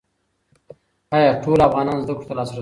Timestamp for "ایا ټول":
1.17-1.59